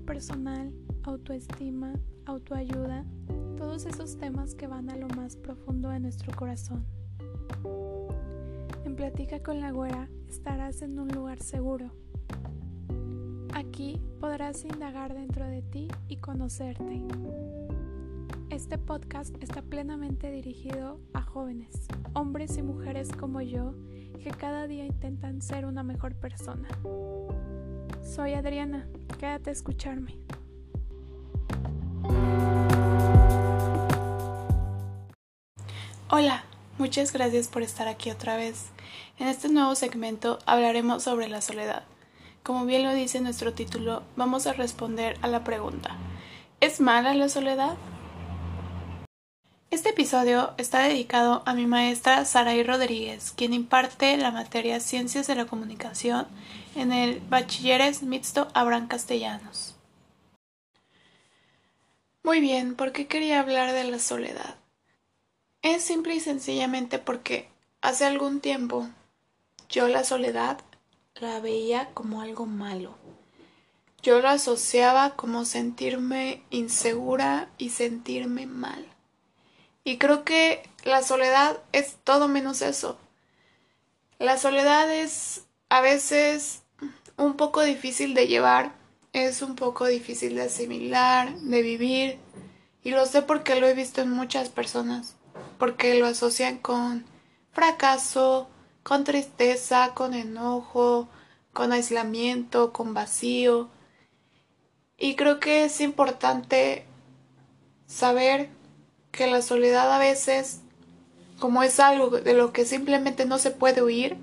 [0.00, 1.94] personal, autoestima,
[2.24, 3.04] autoayuda,
[3.56, 6.84] todos esos temas que van a lo más profundo de nuestro corazón.
[8.84, 11.90] En Platica con la Güera estarás en un lugar seguro.
[13.54, 17.02] Aquí podrás indagar dentro de ti y conocerte.
[18.50, 23.74] Este podcast está plenamente dirigido a jóvenes, hombres y mujeres como yo,
[24.22, 26.68] que cada día intentan ser una mejor persona.
[28.14, 28.86] Soy Adriana,
[29.18, 30.16] quédate a escucharme.
[36.08, 36.44] Hola,
[36.78, 38.66] muchas gracias por estar aquí otra vez.
[39.18, 41.82] En este nuevo segmento hablaremos sobre la soledad.
[42.44, 45.96] Como bien lo dice nuestro título, vamos a responder a la pregunta,
[46.60, 47.76] ¿es mala la soledad?
[49.68, 55.34] Este episodio está dedicado a mi maestra Saraí Rodríguez, quien imparte la materia Ciencias de
[55.34, 56.28] la Comunicación
[56.76, 59.74] en el Bachilleres Mixto Abraham Castellanos.
[62.22, 64.54] Muy bien, ¿por qué quería hablar de la soledad?
[65.62, 67.48] Es simple y sencillamente porque
[67.80, 68.88] hace algún tiempo
[69.68, 70.60] yo la soledad
[71.16, 72.96] la veía como algo malo.
[74.00, 78.95] Yo lo asociaba como sentirme insegura y sentirme mal.
[79.86, 82.98] Y creo que la soledad es todo menos eso.
[84.18, 86.64] La soledad es a veces
[87.16, 88.72] un poco difícil de llevar,
[89.12, 92.18] es un poco difícil de asimilar, de vivir.
[92.82, 95.14] Y lo sé porque lo he visto en muchas personas,
[95.56, 97.04] porque lo asocian con
[97.52, 98.48] fracaso,
[98.82, 101.08] con tristeza, con enojo,
[101.52, 103.68] con aislamiento, con vacío.
[104.98, 106.86] Y creo que es importante
[107.86, 108.50] saber
[109.16, 110.60] que la soledad a veces,
[111.40, 114.16] como es algo de lo que simplemente no se puede huir,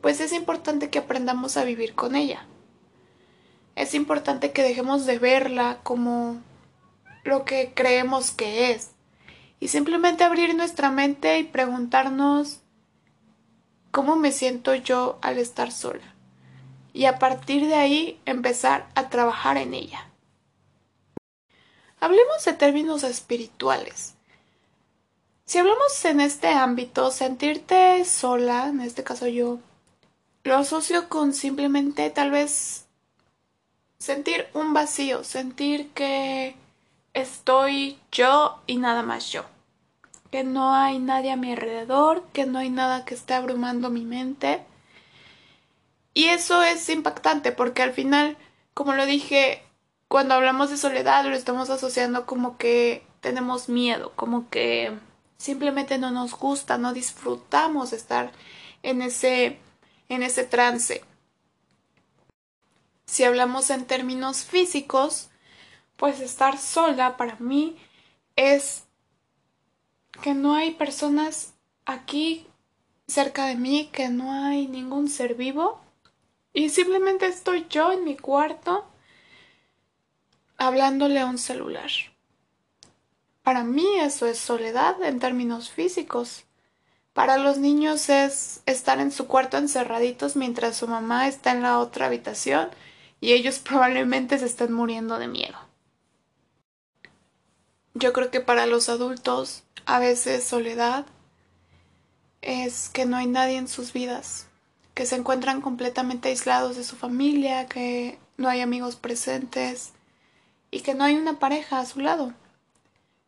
[0.00, 2.46] pues es importante que aprendamos a vivir con ella.
[3.76, 6.40] Es importante que dejemos de verla como
[7.22, 8.90] lo que creemos que es
[9.60, 12.60] y simplemente abrir nuestra mente y preguntarnos
[13.90, 16.14] cómo me siento yo al estar sola
[16.92, 20.07] y a partir de ahí empezar a trabajar en ella.
[22.00, 24.14] Hablemos de términos espirituales.
[25.44, 29.58] Si hablamos en este ámbito, sentirte sola, en este caso yo,
[30.44, 32.86] lo asocio con simplemente tal vez
[33.98, 36.54] sentir un vacío, sentir que
[37.14, 39.44] estoy yo y nada más yo,
[40.30, 44.04] que no hay nadie a mi alrededor, que no hay nada que esté abrumando mi
[44.04, 44.62] mente.
[46.14, 48.36] Y eso es impactante porque al final,
[48.72, 49.64] como lo dije,
[50.08, 54.98] cuando hablamos de soledad lo estamos asociando como que tenemos miedo, como que
[55.36, 58.32] simplemente no nos gusta, no disfrutamos estar
[58.82, 59.58] en ese
[60.08, 61.04] en ese trance.
[63.06, 65.28] Si hablamos en términos físicos,
[65.96, 67.76] pues estar sola para mí
[68.36, 68.84] es
[70.22, 71.54] que no hay personas
[71.84, 72.46] aquí
[73.06, 75.80] cerca de mí, que no hay ningún ser vivo
[76.54, 78.87] y simplemente estoy yo en mi cuarto
[80.58, 81.90] hablándole a un celular.
[83.42, 86.44] Para mí eso es soledad en términos físicos.
[87.14, 91.78] Para los niños es estar en su cuarto encerraditos mientras su mamá está en la
[91.78, 92.68] otra habitación
[93.20, 95.58] y ellos probablemente se estén muriendo de miedo.
[97.94, 101.06] Yo creo que para los adultos a veces soledad
[102.42, 104.46] es que no hay nadie en sus vidas,
[104.94, 109.94] que se encuentran completamente aislados de su familia, que no hay amigos presentes,
[110.70, 112.34] y que no hay una pareja a su lado.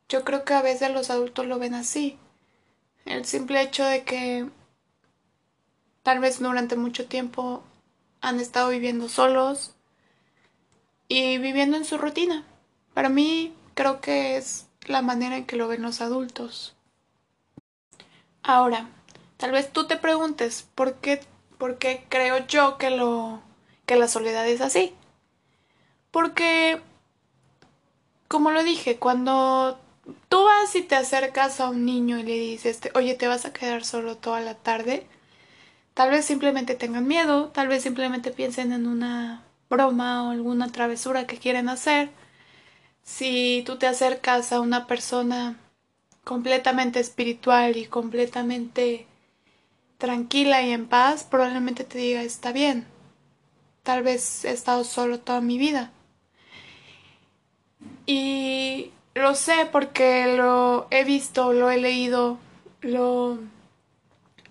[0.09, 2.19] Yo creo que a veces los adultos lo ven así.
[3.05, 4.49] El simple hecho de que
[6.03, 7.63] tal vez durante mucho tiempo
[8.21, 9.75] han estado viviendo solos
[11.09, 12.45] y viviendo en su rutina.
[12.95, 16.75] Para mí creo que es la manera en que lo ven los adultos.
[18.43, 18.89] Ahora,
[19.37, 21.21] tal vez tú te preguntes por qué,
[21.59, 23.41] por qué creo yo que lo
[23.87, 24.95] que la soledad es así.
[26.11, 26.81] Porque
[28.31, 29.81] como lo dije, cuando
[30.29, 33.53] tú vas y te acercas a un niño y le dices, oye, te vas a
[33.53, 35.05] quedar solo toda la tarde,
[35.95, 41.27] tal vez simplemente tengan miedo, tal vez simplemente piensen en una broma o alguna travesura
[41.27, 42.11] que quieren hacer.
[43.03, 45.59] Si tú te acercas a una persona
[46.23, 49.09] completamente espiritual y completamente
[49.99, 52.87] tranquila y en paz, probablemente te diga, está bien,
[53.83, 55.91] tal vez he estado solo toda mi vida.
[58.13, 62.39] Y lo sé porque lo he visto, lo he leído,
[62.81, 63.39] lo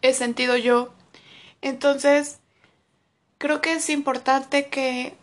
[0.02, 0.94] he sentido yo.
[1.60, 2.40] Entonces,
[3.38, 5.18] creo que es importante que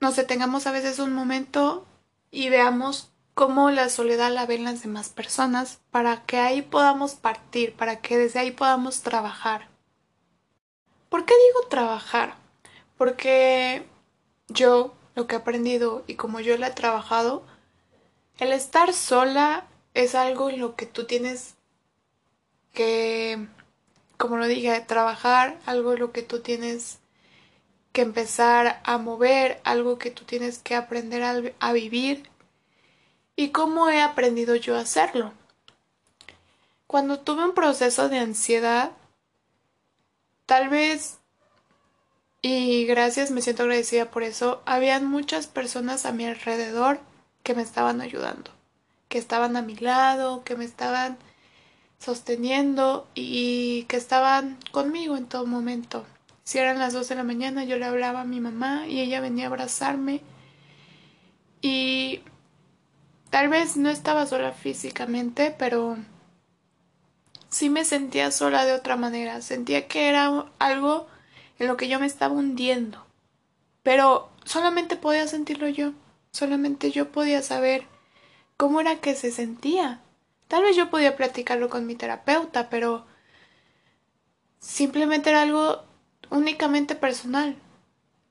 [0.00, 1.84] nos detengamos a veces un momento
[2.30, 7.74] y veamos cómo la soledad la ven las demás personas para que ahí podamos partir,
[7.74, 9.68] para que desde ahí podamos trabajar.
[11.10, 12.36] ¿Por qué digo trabajar?
[12.96, 13.86] Porque
[14.48, 17.44] yo lo que he aprendido y como yo lo he trabajado,
[18.38, 21.54] el estar sola es algo en lo que tú tienes
[22.72, 23.46] que,
[24.16, 26.98] como lo dije, trabajar, algo en lo que tú tienes
[27.92, 32.28] que empezar a mover, algo que tú tienes que aprender a, a vivir
[33.36, 35.32] ¿Y cómo he aprendido yo a hacerlo?
[36.86, 38.92] Cuando tuve un proceso de ansiedad,
[40.46, 41.18] tal vez,
[42.42, 47.00] y gracias, me siento agradecida por eso, habían muchas personas a mi alrededor
[47.44, 48.50] que me estaban ayudando,
[49.08, 51.16] que estaban a mi lado, que me estaban
[52.00, 56.04] sosteniendo y que estaban conmigo en todo momento.
[56.42, 59.20] Si eran las dos de la mañana, yo le hablaba a mi mamá y ella
[59.20, 60.20] venía a abrazarme.
[61.62, 62.20] Y
[63.34, 65.96] Tal vez no estaba sola físicamente, pero
[67.48, 69.42] sí me sentía sola de otra manera.
[69.42, 71.08] Sentía que era algo
[71.58, 73.04] en lo que yo me estaba hundiendo.
[73.82, 75.94] Pero solamente podía sentirlo yo.
[76.34, 77.86] Solamente yo podía saber
[78.56, 80.00] cómo era que se sentía.
[80.48, 83.06] Tal vez yo podía platicarlo con mi terapeuta, pero
[84.58, 85.84] simplemente era algo
[86.30, 87.54] únicamente personal.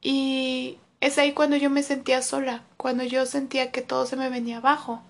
[0.02, 4.28] Y es ahí cuando yo me sentía sola, cuando yo sentía que todo se me
[4.28, 5.02] venía abajo.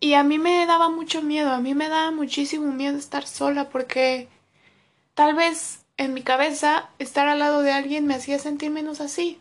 [0.00, 3.68] Y a mí me daba mucho miedo, a mí me daba muchísimo miedo estar sola
[3.68, 4.28] porque
[5.14, 9.40] tal vez en mi cabeza estar al lado de alguien me hacía sentir menos así.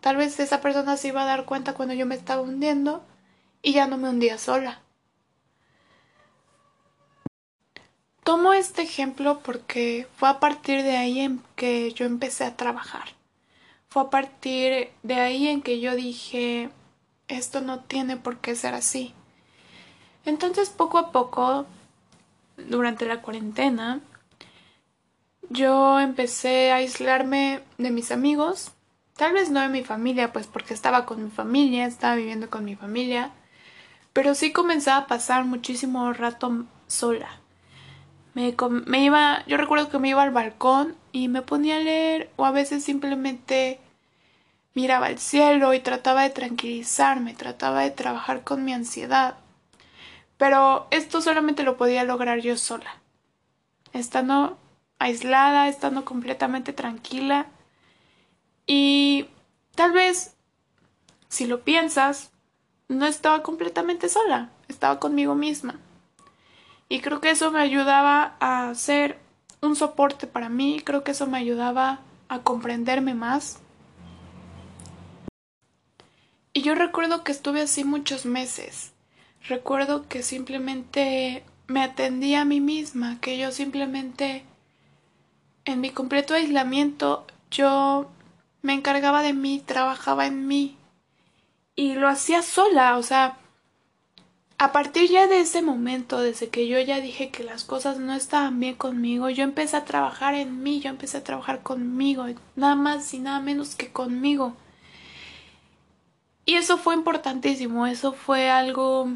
[0.00, 3.04] Tal vez esa persona se iba a dar cuenta cuando yo me estaba hundiendo
[3.62, 4.80] y ya no me hundía sola.
[8.22, 13.08] Tomo este ejemplo porque fue a partir de ahí en que yo empecé a trabajar.
[13.88, 16.70] Fue a partir de ahí en que yo dije,
[17.26, 19.14] esto no tiene por qué ser así.
[20.26, 21.64] Entonces poco a poco,
[22.58, 24.00] durante la cuarentena,
[25.48, 28.72] yo empecé a aislarme de mis amigos,
[29.18, 32.64] tal vez no de mi familia, pues porque estaba con mi familia, estaba viviendo con
[32.64, 33.32] mi familia,
[34.12, 37.28] pero sí comenzaba a pasar muchísimo rato sola.
[38.34, 38.54] Me,
[38.86, 42.46] me, iba, yo recuerdo que me iba al balcón y me ponía a leer o
[42.46, 43.80] a veces simplemente
[44.74, 49.34] miraba al cielo y trataba de tranquilizarme, trataba de trabajar con mi ansiedad.
[50.36, 53.00] Pero esto solamente lo podía lograr yo sola,
[53.92, 54.56] estando
[55.00, 57.46] aislada, estando completamente tranquila
[58.68, 59.26] y
[59.74, 60.36] tal vez,
[61.28, 62.30] si lo piensas,
[62.86, 65.80] no estaba completamente sola, estaba conmigo misma.
[66.90, 69.18] Y creo que eso me ayudaba a ser
[69.62, 73.58] un soporte para mí, creo que eso me ayudaba a comprenderme más.
[76.52, 78.92] Y yo recuerdo que estuve así muchos meses.
[79.48, 84.44] Recuerdo que simplemente me atendía a mí misma, que yo simplemente
[85.64, 88.10] en mi completo aislamiento yo
[88.62, 90.76] me encargaba de mí, trabajaba en mí
[91.74, 93.38] y lo hacía sola, o sea,
[94.58, 98.14] a partir ya de ese momento, desde que yo ya dije que las cosas no
[98.14, 102.74] estaban bien conmigo, yo empecé a trabajar en mí, yo empecé a trabajar conmigo, nada
[102.74, 104.56] más y nada menos que conmigo.
[106.44, 109.08] Y eso fue importantísimo, eso fue algo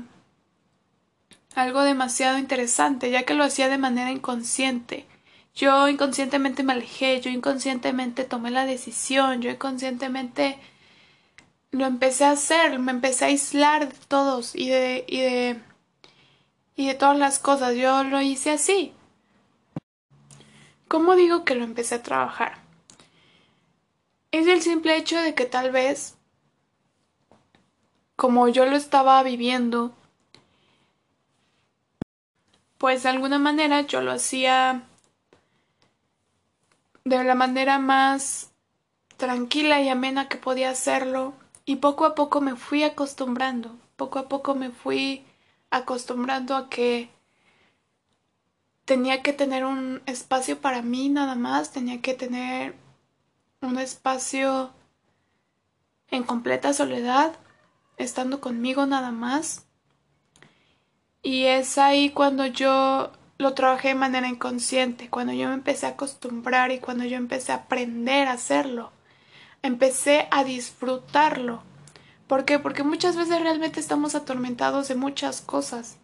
[1.55, 5.07] algo demasiado interesante, ya que lo hacía de manera inconsciente.
[5.55, 10.59] Yo inconscientemente me alejé, yo inconscientemente tomé la decisión, yo inconscientemente
[11.73, 15.61] lo empecé a hacer, me empecé a aislar de todos y de, y de,
[16.77, 17.75] y de todas las cosas.
[17.77, 18.95] Yo lo hice así.
[20.89, 22.59] ¿Cómo digo que lo empecé a trabajar?
[24.31, 26.17] Es el simple hecho de que tal vez,
[28.17, 29.95] como yo lo estaba viviendo,
[32.79, 34.83] pues de alguna manera yo lo hacía
[37.05, 38.53] de la manera más
[39.17, 44.29] tranquila y amena que podía hacerlo y poco a poco me fui acostumbrando, poco a
[44.29, 45.25] poco me fui
[45.71, 47.11] acostumbrando a que
[48.85, 52.75] tenía que tener un espacio para mí nada más, tenía que tener
[53.61, 54.71] un espacio
[56.11, 57.35] en completa soledad,
[57.97, 59.67] estando conmigo nada más.
[61.23, 65.91] Y es ahí cuando yo lo trabajé de manera inconsciente, cuando yo me empecé a
[65.91, 68.93] acostumbrar y cuando yo empecé a aprender a hacerlo
[69.63, 71.63] empecé a disfrutarlo.
[72.27, 72.59] ¿Por qué?
[72.59, 75.97] Porque muchas veces realmente estamos atormentados de muchas cosas.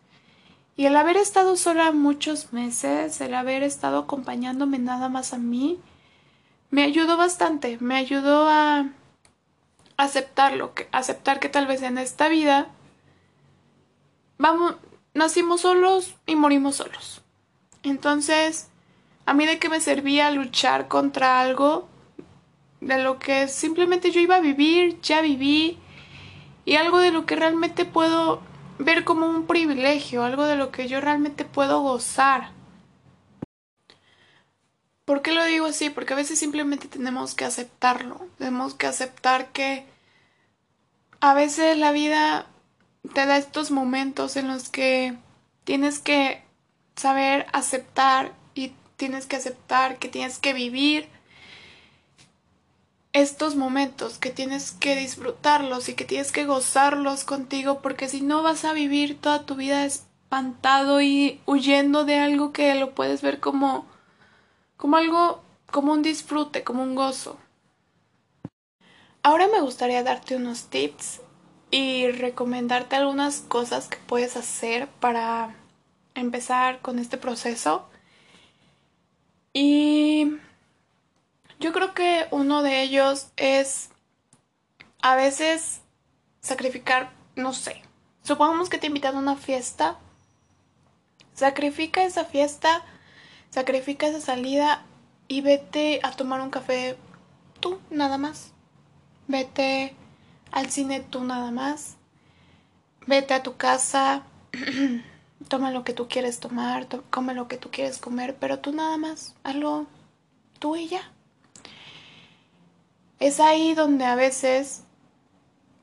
[0.76, 5.80] Y el haber estado sola muchos meses, el haber estado acompañándome nada más a mí,
[6.70, 8.90] me ayudó bastante, me ayudó a,
[9.96, 12.68] aceptarlo, aceptar que tal vez en esta vida
[14.38, 14.76] vamos
[15.18, 17.20] nacimos solos y morimos solos.
[17.82, 18.68] Entonces,
[19.26, 21.88] a mí de qué me servía luchar contra algo
[22.80, 25.78] de lo que simplemente yo iba a vivir, ya viví,
[26.64, 28.40] y algo de lo que realmente puedo
[28.78, 32.52] ver como un privilegio, algo de lo que yo realmente puedo gozar.
[35.04, 35.90] ¿Por qué lo digo así?
[35.90, 39.86] Porque a veces simplemente tenemos que aceptarlo, tenemos que aceptar que
[41.20, 42.46] a veces la vida
[43.14, 45.16] te da estos momentos en los que
[45.64, 46.42] tienes que
[46.96, 51.08] saber aceptar y tienes que aceptar que tienes que vivir
[53.12, 58.42] estos momentos, que tienes que disfrutarlos y que tienes que gozarlos contigo, porque si no
[58.42, 63.40] vas a vivir toda tu vida espantado y huyendo de algo que lo puedes ver
[63.40, 63.86] como
[64.76, 67.38] como algo como un disfrute, como un gozo.
[69.22, 71.20] Ahora me gustaría darte unos tips
[71.70, 75.54] y recomendarte algunas cosas que puedes hacer para
[76.14, 77.88] empezar con este proceso.
[79.52, 80.36] Y
[81.60, 83.90] yo creo que uno de ellos es
[85.02, 85.80] a veces
[86.40, 87.82] sacrificar, no sé,
[88.22, 89.98] supongamos que te invitan a una fiesta,
[91.34, 92.84] sacrifica esa fiesta,
[93.50, 94.84] sacrifica esa salida
[95.28, 96.96] y vete a tomar un café
[97.60, 98.52] tú, nada más.
[99.26, 99.94] Vete
[100.50, 101.96] al cine tú nada más.
[103.06, 104.22] Vete a tu casa,
[105.48, 108.96] toma lo que tú quieres tomar, come lo que tú quieres comer, pero tú nada
[108.96, 109.86] más, hazlo
[110.58, 111.10] tú y ya.
[113.18, 114.84] Es ahí donde a veces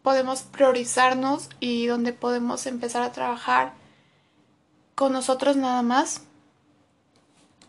[0.03, 3.74] podemos priorizarnos y donde podemos empezar a trabajar
[4.93, 6.22] con nosotros nada más.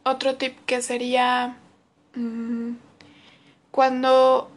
[0.05, 1.57] Otro tip que sería
[2.15, 2.75] mm,
[3.71, 4.51] cuando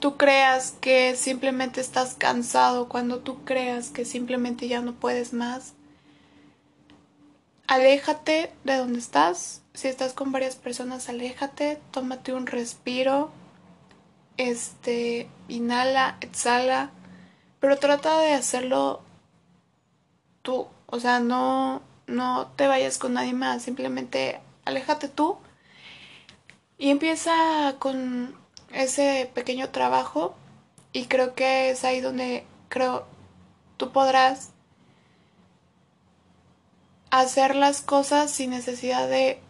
[0.00, 5.74] tú creas que simplemente estás cansado, cuando tú creas que simplemente ya no puedes más,
[7.66, 9.62] aléjate de donde estás.
[9.74, 13.30] Si estás con varias personas, aléjate, tómate un respiro,
[14.36, 16.90] este, inhala, exhala,
[17.60, 19.02] pero trata de hacerlo
[20.42, 25.38] tú, o sea, no, no te vayas con nadie más, simplemente aléjate tú
[26.78, 28.34] y empieza con
[28.72, 30.34] ese pequeño trabajo
[30.92, 33.06] y creo que es ahí donde creo
[33.76, 34.50] tú podrás
[37.10, 39.40] hacer las cosas sin necesidad de,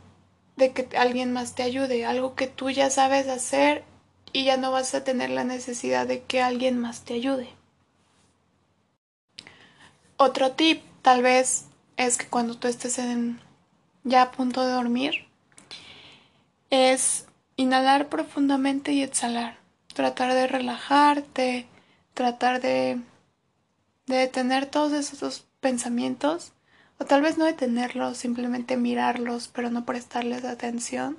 [0.57, 3.85] de que alguien más te ayude, algo que tú ya sabes hacer
[4.33, 7.49] y ya no vas a tener la necesidad de que alguien más te ayude.
[10.17, 13.41] Otro tip tal vez es que cuando tú estés en
[14.05, 15.27] ya a punto de dormir
[16.71, 17.27] es
[17.61, 19.59] Inhalar profundamente y exhalar.
[19.93, 21.67] Tratar de relajarte,
[22.15, 23.03] tratar de,
[24.07, 26.55] de detener todos esos pensamientos,
[26.99, 31.19] o tal vez no detenerlos, simplemente mirarlos, pero no prestarles atención.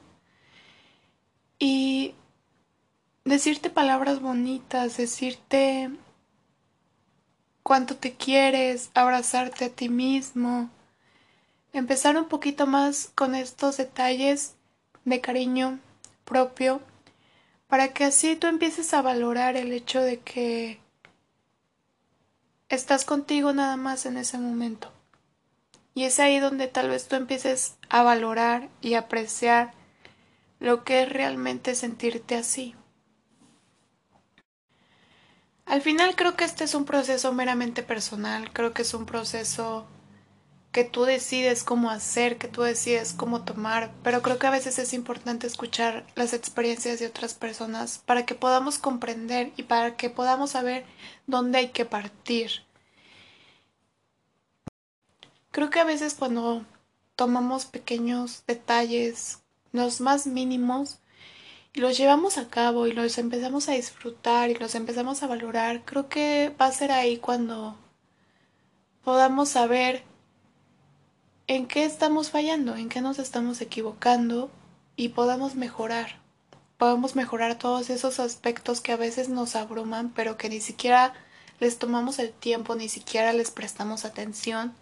[1.60, 2.16] Y
[3.24, 5.92] decirte palabras bonitas, decirte
[7.62, 10.72] cuánto te quieres, abrazarte a ti mismo,
[11.72, 14.56] empezar un poquito más con estos detalles
[15.06, 15.80] de cariño
[16.32, 16.80] propio
[17.68, 20.80] para que así tú empieces a valorar el hecho de que
[22.70, 24.94] estás contigo nada más en ese momento.
[25.94, 29.74] Y es ahí donde tal vez tú empieces a valorar y apreciar
[30.62, 32.76] lo que es realmente sentirte así.
[35.66, 39.86] Al final creo que este es un proceso meramente personal, creo que es un proceso
[40.72, 44.80] que tú decides cómo hacer, que tú decides cómo tomar, pero creo que a veces
[44.80, 50.10] es importante escuchar las experiencias de otras personas para que podamos comprender y para que
[50.10, 50.86] podamos saber
[51.28, 52.52] dónde hay que partir.
[55.52, 56.66] Creo que a veces cuando
[57.18, 59.40] tomamos pequeños detalles,
[59.74, 61.00] los más mínimos,
[61.74, 65.84] y los llevamos a cabo y los empezamos a disfrutar y los empezamos a valorar,
[65.86, 67.78] creo que va a ser ahí cuando
[69.04, 70.04] podamos saber
[71.48, 74.50] en qué estamos fallando, en qué nos estamos equivocando
[74.96, 76.20] y podamos mejorar.
[76.78, 81.14] Podemos mejorar todos esos aspectos que a veces nos abruman, pero que ni siquiera
[81.60, 84.74] les tomamos el tiempo, ni siquiera les prestamos atención,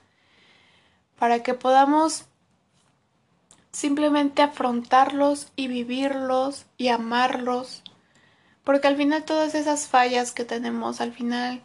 [1.18, 2.26] para que podamos
[3.72, 7.84] simplemente afrontarlos y vivirlos y amarlos,
[8.64, 11.62] porque al final todas esas fallas que tenemos, al final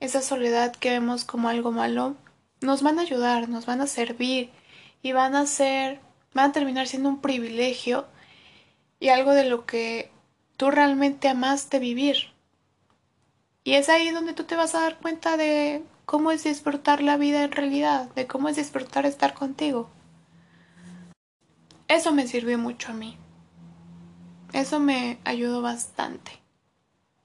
[0.00, 2.16] esa soledad que vemos como algo malo,
[2.60, 4.50] nos van a ayudar, nos van a servir
[5.02, 6.00] y van a ser,
[6.34, 8.06] van a terminar siendo un privilegio
[8.98, 10.10] y algo de lo que
[10.56, 12.16] tú realmente amaste vivir.
[13.64, 17.16] Y es ahí donde tú te vas a dar cuenta de cómo es disfrutar la
[17.16, 19.90] vida en realidad, de cómo es disfrutar estar contigo.
[21.88, 23.16] Eso me sirvió mucho a mí.
[24.52, 26.32] Eso me ayudó bastante.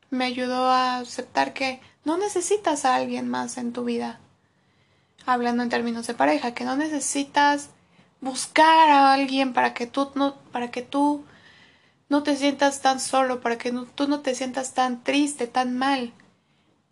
[0.10, 4.20] Me ayudó a aceptar que no necesitas a alguien más en tu vida.
[5.26, 7.70] Hablando en términos de pareja, que no necesitas
[8.22, 11.26] buscar a alguien para que tú no, para que tú
[12.10, 16.14] no te sientas tan solo, para que tú no te sientas tan triste, tan mal.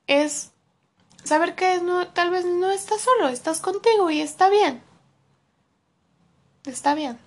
[0.07, 0.51] Es
[1.23, 1.81] saber que
[2.13, 4.81] tal vez no estás solo, estás contigo y está bien.
[6.65, 7.17] Está bien.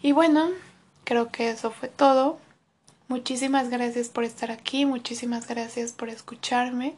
[0.00, 0.50] Y bueno,
[1.04, 2.38] creo que eso fue todo.
[3.08, 6.94] Muchísimas gracias por estar aquí, muchísimas gracias por escucharme.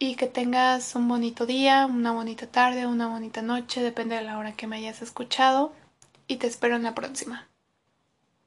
[0.00, 4.38] Y que tengas un bonito día, una bonita tarde, una bonita noche, depende de la
[4.38, 5.72] hora que me hayas escuchado.
[6.28, 7.47] Y te espero en la próxima.